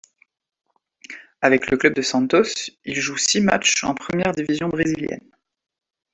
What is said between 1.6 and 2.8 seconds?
le club de Santos,